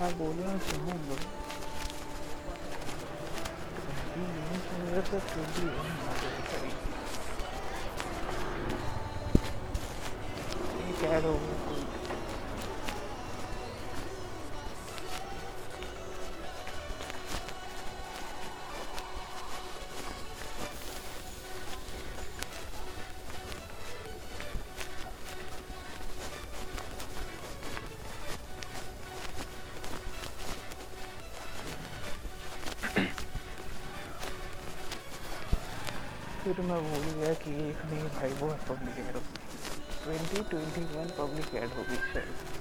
मैं 0.00 0.10
बोलना 0.18 0.52
चाहूँगा 0.66 1.16
फिर 36.50 36.64
मैं 36.66 36.78
भूल 36.82 37.04
गया 37.10 37.32
कि 37.42 37.50
एक 37.64 37.84
नहीं 37.86 38.08
भाई 38.14 38.32
वो 38.38 38.48
है 38.48 38.56
public 38.68 38.96
ad 39.00 39.18
twenty 40.04 40.42
twenty 40.50 40.82
one 40.94 41.12
public 41.18 41.54
ad 41.56 41.76
होगी 41.76 41.96
शायद 42.06 42.59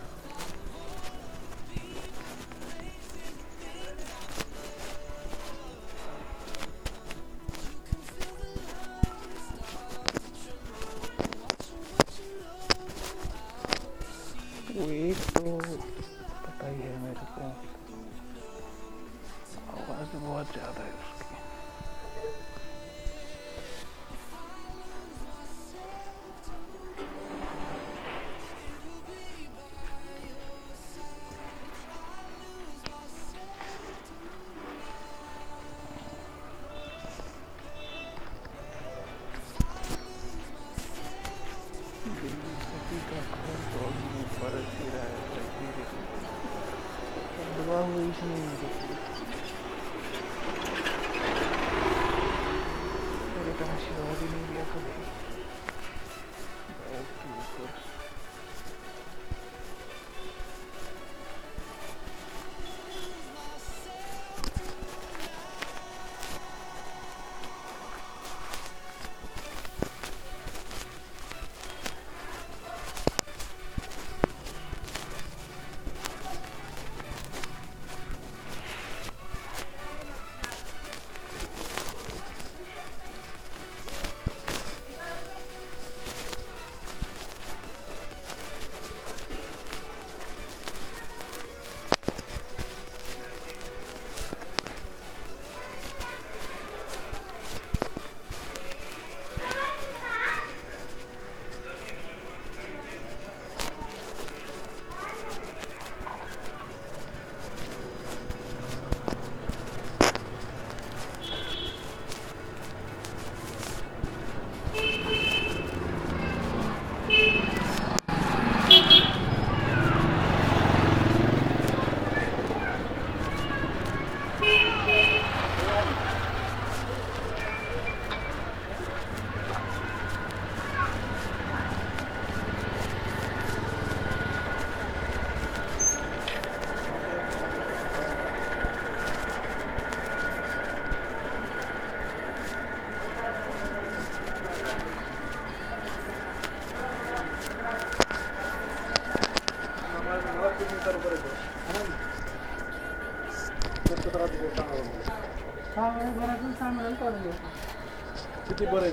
किती 158.59 158.71
बरं 158.71 158.81
आहे 158.83 158.91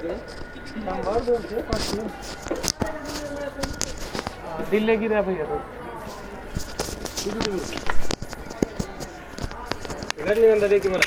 दोनशे 1.27 1.63
पाचशे 1.69 2.03
दिल्ली 4.71 4.97
की 4.97 5.09
भैया 5.21 5.45
तो। 5.45 5.57
किती 7.17 7.39
दिवस 7.41 7.73
रजनीगंधा 10.21 10.67
दे 10.67 10.79
की 10.79 10.89
मला 10.89 11.06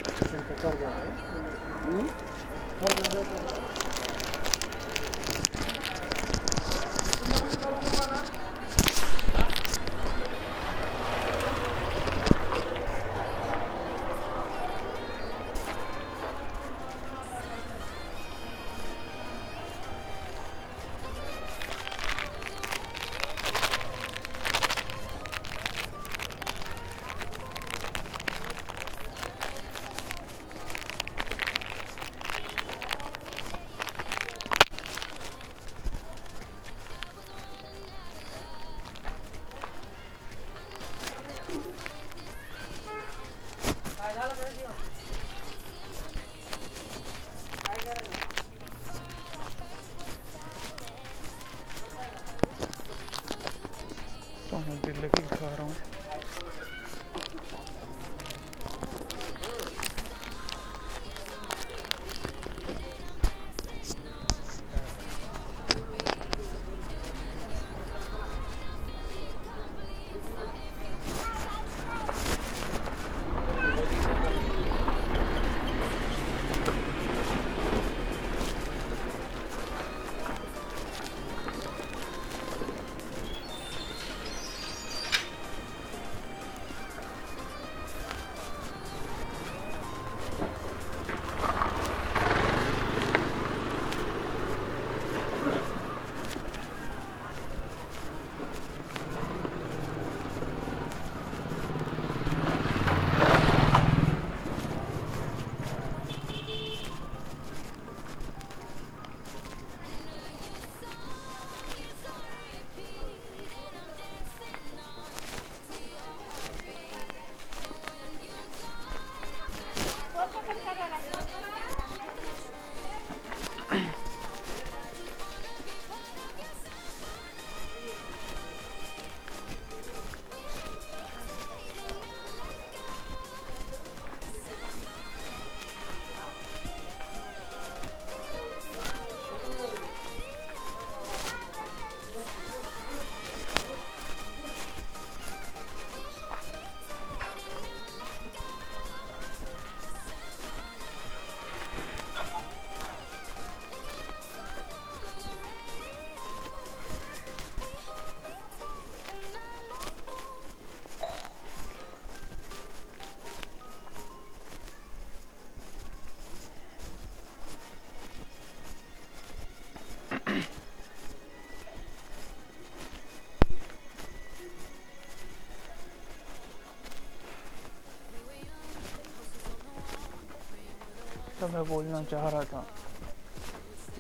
मैं 181.49 181.63
बोलना 181.67 182.01
चाह 182.03 182.27
रहा 182.29 182.43
था। 182.43 182.65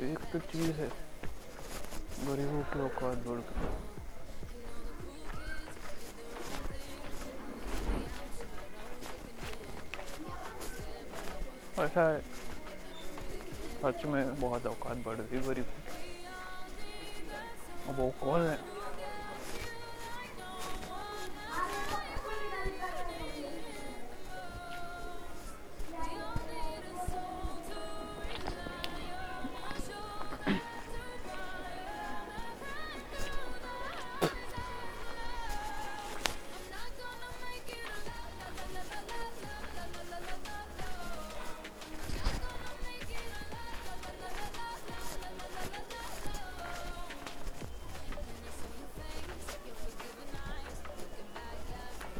एक 0.01 0.19
तो 0.31 0.39
चीज़ 0.51 0.71
है, 0.71 0.87
गरीबों 2.25 2.61
की 2.71 2.79
औकात 2.79 3.17
बढ़ 3.27 3.39
गई 3.47 3.67
ऐसा 11.83 12.07
है, 12.09 12.19
सच 13.81 14.05
में 14.05 14.39
बहुत 14.39 14.65
औकात 14.67 14.97
बढ़ 15.05 15.17
गई 15.17 15.39
गरीब 15.47 15.67
वो 17.99 18.09
कौन 18.21 18.41
है? 18.41 18.57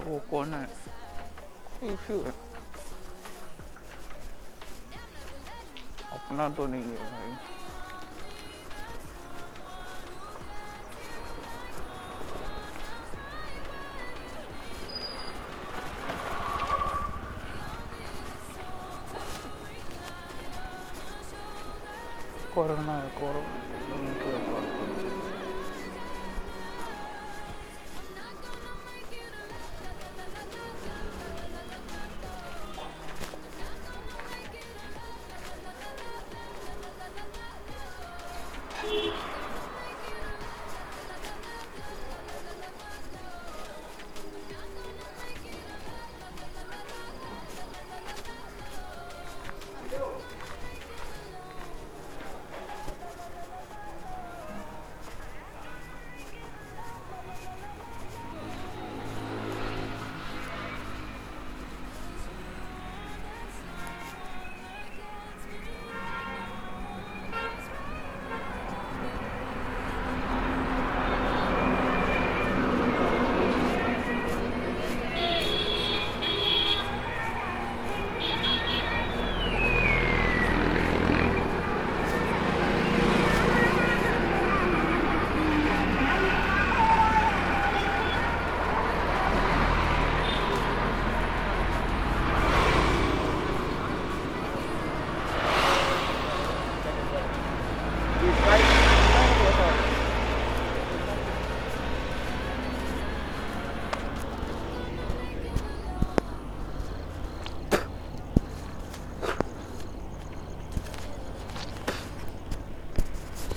वो 0.09 0.19
कौन 0.29 0.53
है 0.53 0.63
इशू 1.87 2.15
है 2.23 2.31
अपना 6.13 6.47
तो 6.57 6.65
नहीं 6.67 6.83
है 6.83 7.11
भाई 7.11 7.35
कोरोना 22.55 22.97
है 22.97 23.09
कोरोना 23.19 23.58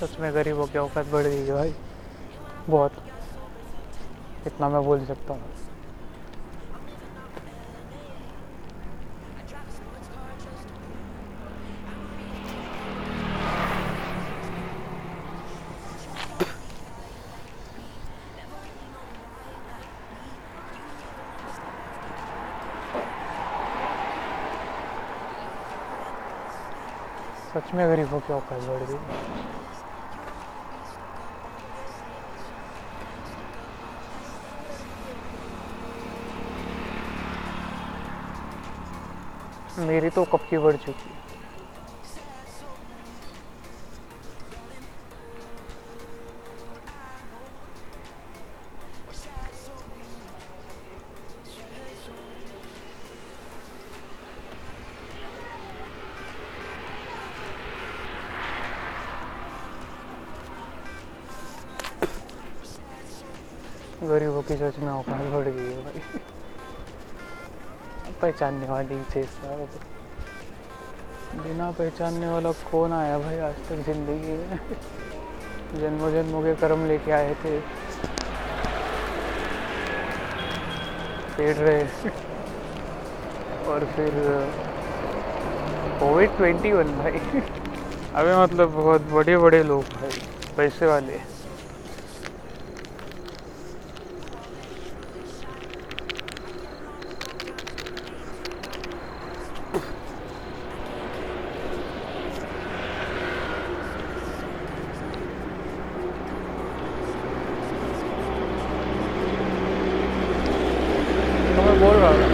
सच 0.03 0.19
में 0.19 0.33
गरीबों 0.33 0.65
की 0.67 0.77
औकात 0.77 1.05
बढ़ 1.05 1.23
गई 1.23 1.45
है 1.45 1.53
भाई। 1.53 1.73
बहुत। 2.69 2.91
इतना 4.47 4.69
मैं 4.69 4.83
बोल 4.83 5.05
सकता 5.05 5.33
हूँ। 5.33 5.41
सच 27.55 27.73
में 27.73 27.87
गरीबों 27.89 28.19
की 28.19 28.33
औकात 28.33 28.61
बढ़ 28.61 28.83
गई। 28.89 29.62
मेरी 39.93 40.09
तो 40.09 40.23
कब 40.25 40.45
की 40.49 40.57
बढ़ 40.57 40.75
चुकी 40.75 41.09
है। 41.09 41.21
गरीबों 64.09 64.41
की 64.41 64.55
सच 64.57 64.77
में 64.79 64.89
औकात 64.91 65.21
बढ़ 65.33 65.47
गई 65.47 65.73
है। 65.73 65.82
पहचानने 68.23 68.67
वाली 68.69 68.97
चीज़। 69.13 69.33
बिना 71.43 71.69
पहचानने 71.77 72.27
वाला 72.29 72.51
कौन 72.71 72.93
आया 72.93 73.17
भाई 73.19 73.37
आज 73.47 73.55
तक 73.69 73.79
ज़िंदगी 73.85 74.33
में? 74.39 74.59
जन्मों 75.81 76.11
जन्मों 76.11 76.41
के 76.43 76.53
कर्म 76.61 76.85
लेके 76.87 77.11
आए 77.11 77.33
थे। 77.43 77.53
पेड़ 81.37 81.55
रहे। 81.57 81.83
और 83.71 83.85
फिर 83.95 84.11
कोविड 85.99 86.37
ट्वेंटी 86.37 86.71
वन 86.71 86.95
भाई। 86.97 87.19
अबे 88.15 88.35
मतलब 88.43 88.73
बहुत 88.81 89.11
बड़े 89.11 89.37
बड़े 89.45 89.63
लोग 89.63 89.83
भाई 89.93 90.19
पैसे 90.57 90.85
वाले 90.85 91.17
तो 111.55 111.61
मैं 111.63 111.79
बोल 111.81 111.95
रहा 111.95 112.11
था 112.11 112.27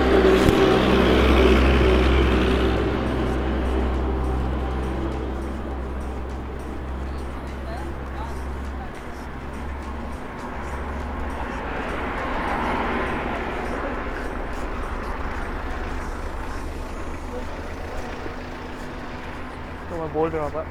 तो 19.89 19.97
मैं 19.99 20.13
बोल 20.13 20.29
रहा 20.29 20.49
था 20.49 20.63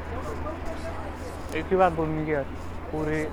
बात 1.76 1.92
यार 2.28 2.28
पूरे 2.28 2.44
पूरे 2.92 3.24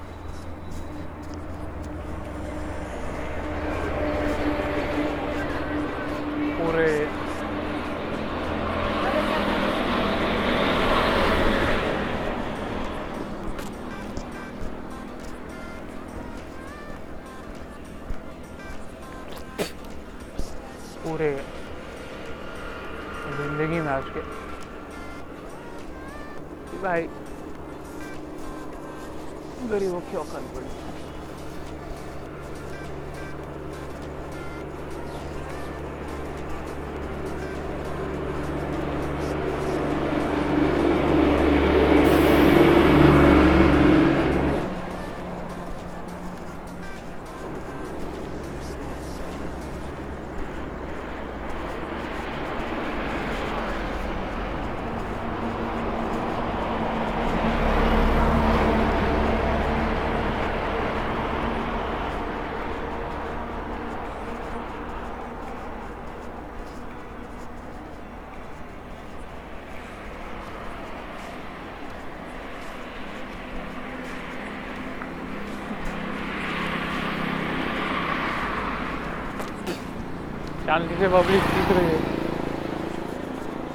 शांति 80.65 80.95
से 80.99 81.07
पब्लिक 81.07 81.43
सीख 81.49 81.71
रही 81.77 81.89
है। 81.89 81.97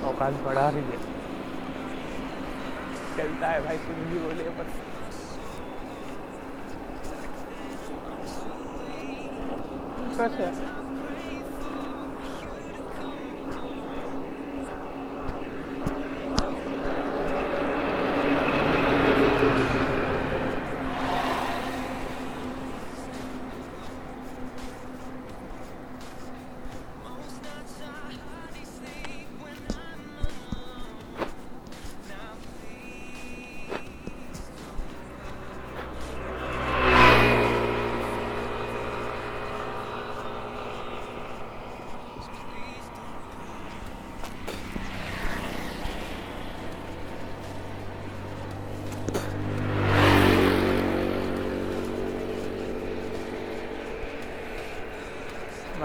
औकात 0.08 0.40
बढ़ा 0.44 0.68
रही 0.68 0.82
है। 0.84 0.98
चलता 3.16 3.46
है 3.46 3.60
भाई 3.64 3.78
कुछ 3.84 3.96
भी 4.08 4.18
बोले 4.18 4.48
पर 4.58 4.66
कैसे? 10.36 10.69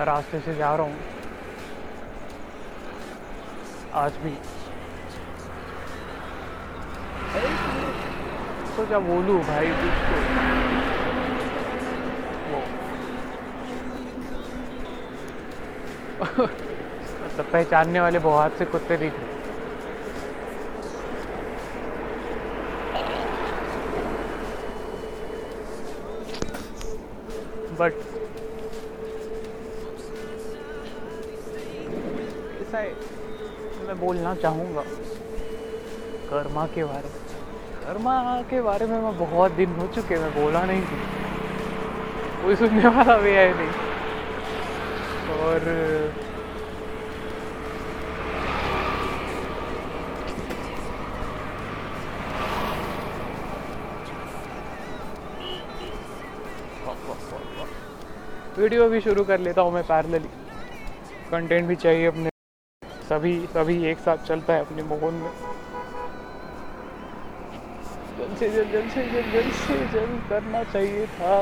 मैं 0.06 0.14
रास्ते 0.14 0.40
से 0.40 0.54
जा 0.56 0.76
रहा 0.76 0.86
हूँ। 0.86 0.96
आज 3.94 4.18
भी। 4.24 4.32
तो 8.76 8.86
क्या 8.88 9.00
बोलूँ 9.00 9.40
भाई 9.44 9.72
तो 9.72 9.88
वो। 12.52 12.62
मतलब 16.44 17.46
पहचानने 17.54 18.00
वाले 18.00 18.20
बहुत 18.20 18.58
से 18.58 18.66
कुत्ते 18.66 18.98
दिख 18.98 19.14
रहे 19.14 19.34
बट 27.80 28.25
ऐसा 32.76 32.82
है, 32.82 33.88
मैं 33.88 34.00
बोलना 34.00 34.34
चाहूँगा। 34.36 34.82
कर्मा 36.30 36.66
के 36.68 36.84
बारे 36.84 37.10
में। 37.10 37.24
कर्मा 37.84 38.42
के 38.50 38.62
बारे 38.62 38.86
में 38.86 38.98
मैं 39.00 39.18
बहुत 39.18 39.52
दिन 39.52 39.76
हो 39.76 39.88
चुके 39.96 40.18
मैं 40.20 40.32
बोला 40.36 40.64
नहीं 40.66 40.82
थी 40.82 41.00
कोई 42.44 42.56
सुनने 42.56 42.88
वाला 42.90 43.18
भी 43.18 43.32
है 43.32 43.48
नहीं। 43.56 43.72
और, 45.40 45.60
वीडियो 58.58 58.88
भी 58.90 59.00
शुरू 59.02 59.24
कर 59.24 59.40
लेता 59.40 59.62
हूँ 59.62 59.74
मैं 59.74 59.84
पैरेलली 59.84 60.30
कंटेंट 61.32 61.68
भी 61.68 61.76
चाहिए 61.76 62.06
अपने। 62.08 62.35
सभी 63.10 63.34
सभी 63.54 63.76
एक 63.86 64.00
साथ 64.00 64.18
चलता 64.28 64.54
है 64.54 64.60
अपने 64.60 64.84
मोहन 64.84 65.14
में। 65.14 65.32
जल्द 68.18 68.38
से 68.38 68.50
जल्द 68.50 68.72
जल्द 68.72 68.92
से 68.92 69.04
जल्द 69.04 69.34
जल्द 69.34 69.54
से 69.54 69.78
जल्द 69.94 70.22
करना 70.30 70.64
चाहिए 70.64 71.06
था। 71.06 71.36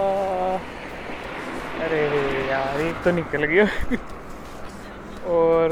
अरे 1.81 2.01
यार, 2.49 2.79
एक 2.81 3.03
तो 3.03 3.11
निकल 3.11 3.43
गया। 3.43 3.65
और 5.33 5.69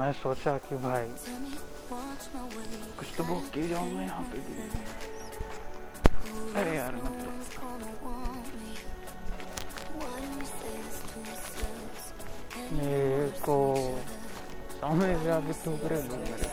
मैं 0.00 0.12
सोचा 0.18 0.56
कि 0.66 0.76
भाई, 0.82 1.08
कुछ 2.98 3.08
तो 3.16 3.24
बुक 3.24 3.48
की 3.54 3.68
जाऊँगा 3.68 4.02
यहाँ 4.02 4.22
पे 4.32 4.38
भी। 4.46 4.54
अरे 6.60 6.76
यार 6.76 6.94
मेरे 12.72 13.28
को 13.44 13.56
सामने 14.80 15.18
से 15.22 15.30
आके 15.30 15.52
ठोकरे 15.64 16.02
लोग 16.02 16.18
मेरे 16.18 16.48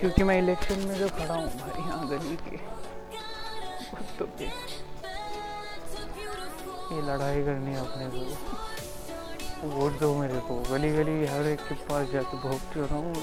क्योंकि 0.00 0.22
मैं 0.22 0.38
इलेक्शन 0.38 0.86
में 0.88 0.94
जो 0.98 1.08
खड़ा 1.18 1.34
हूँ 1.34 1.48
भाई 1.60 1.82
यहाँ 1.82 2.08
गली 2.08 2.36
के 2.48 2.56
तो 4.18 4.24
के 4.38 4.46
ये 6.94 7.00
लड़ाई 7.02 7.42
करनी 7.44 7.70
है 7.70 7.80
अपने 7.80 8.06
को। 8.10 9.68
वोट 9.68 9.98
दो 10.00 10.14
मेरे 10.14 10.38
को। 10.48 10.54
गली 10.70 10.90
गली 10.92 11.26
हर 11.26 11.46
एक 11.46 11.60
के 11.68 11.74
पास 11.88 12.08
जाके 12.08 12.36
भोगते 12.38 12.80
रहा 12.80 12.96
हूँ 12.96 13.14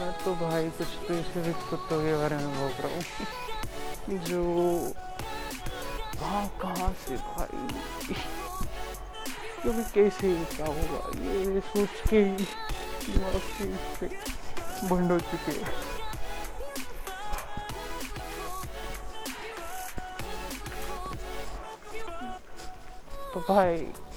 मैं 0.00 0.12
तो 0.24 0.34
भाई 0.34 0.68
कुछ 0.70 0.86
स्पेसिफिक 0.88 1.56
कुत्तों 1.70 2.00
के 2.02 2.14
बारे 2.16 2.36
में 2.36 2.50
भोग 2.58 2.80
रहा 2.80 2.92
हूँ। 2.94 4.18
जो 4.26 4.42
कहाँ 6.20 6.46
कहाँ 6.60 6.92
से 7.06 7.16
भाई? 7.16 7.60
कभी 9.64 9.82
कैसे 9.94 10.34
क्या 10.56 10.66
होगा? 10.66 11.00
ये 11.24 11.60
सोच 11.60 12.08
के 12.10 12.16
ही 12.16 12.46
दिमाग 13.06 13.40
से 13.98 14.06
बंद 14.88 15.12
हो 15.12 15.18
चुके 15.18 15.52
हैं। 15.52 15.99
तो 23.50 24.09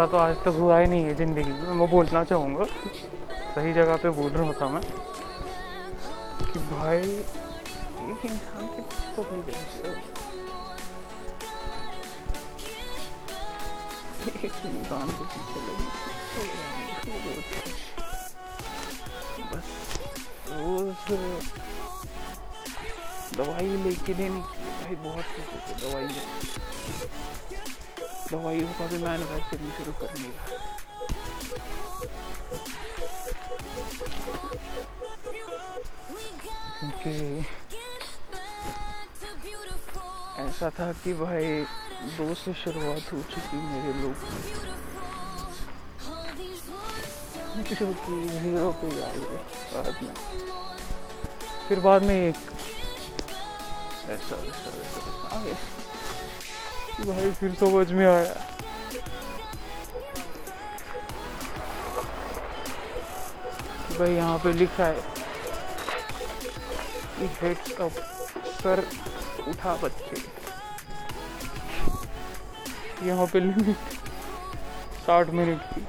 ऐसा 0.00 0.08
तो 0.12 0.16
आज 0.16 0.36
तक 0.40 0.54
हुआ 0.56 0.78
ही 0.80 0.86
नहीं 0.86 1.04
है 1.04 1.14
ज़िंदगी। 1.14 1.52
में 1.52 1.72
मैं 1.76 1.88
बोलना 1.90 2.22
चाहूँगा, 2.24 2.64
सही 3.54 3.72
जगह 3.72 3.96
पे 4.00 4.10
बोल 4.16 4.30
रहा 4.32 4.52
था 4.60 4.68
मैं 4.72 4.80
कि 6.52 6.58
भाई, 6.70 7.10
एक 8.08 8.24
इंसान 8.24 8.64
के 8.76 8.82
तो 9.16 9.20
एक 14.40 14.56
बस 19.52 19.68
दवाई 23.36 23.76
लेके 23.84 24.14
देनी 24.14 24.40
भाई 24.40 24.94
बहुत 25.04 25.26
दवाई 25.82 26.08
दवाइयों 28.32 28.72
का 28.78 28.86
भी 28.86 28.98
मैनुफैक्चरिंग 29.04 29.72
शुरू 29.78 29.92
करनी 30.00 30.28
है 30.34 30.42
क्योंकि 36.80 37.14
ऐसा 40.42 40.68
था 40.78 40.88
कि 41.04 41.12
भाई 41.14 41.48
दो 42.18 42.34
से 42.42 42.52
शुरुआत 42.62 43.12
हो 43.12 43.18
चुकी 43.32 43.56
मेरे 43.56 43.92
लोग 44.02 44.14
बाद 49.74 49.96
में। 50.02 50.14
फिर 51.68 51.80
बाद 51.80 52.02
में 52.02 52.14
एक 52.14 52.38
ऐसा 54.10 54.36
ऐसा 54.36 54.36
ऐसा 54.36 54.70
ऐसा 54.80 55.28
आ 55.28 55.42
गया 55.44 55.54
कि 55.54 55.79
भाई 57.06 57.30
फिर 57.32 57.54
समझ 57.60 57.90
में 57.92 58.06
आया। 58.06 58.34
भाई 63.98 64.12
यहाँ 64.14 64.38
पे 64.38 64.52
लिखा 64.52 64.86
है 64.86 65.00
कि 67.16 67.26
हेड्स 67.40 67.72
अप 67.80 67.92
सर 68.60 68.84
उठा 69.48 69.74
बच्चे। 69.82 70.22
यहाँ 73.06 73.26
पे 73.32 73.40
लिमिट 73.40 73.76
साठ 75.06 75.30
मिनट 75.40 75.60
की। 75.72 75.86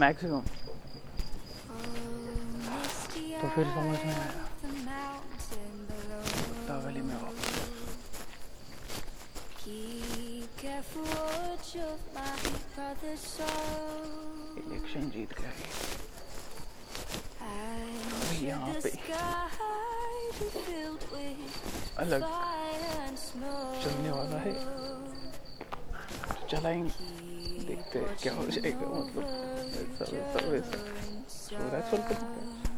मैक्सिमम 0.00 0.42
तो 3.40 3.48
फिर 3.48 3.64
समझ 3.64 3.98
में 4.04 4.14
आया। 4.14 4.47
Snow. 22.08 23.84
चलने 23.84 24.10
वाला 24.10 24.38
है 24.38 24.52
चलाएँगे 26.50 26.90
देखते 27.68 27.98
हैं 27.98 28.16
क्या 28.22 28.32
हो 28.34 28.44
जाएगा 28.46 28.86
मतलब 28.88 29.24
वैसा 29.74 30.46
वैसा 30.48 30.48
वैसा 30.50 30.78
हो 31.58 31.68
रहा 31.70 31.78
है. 31.78 32.77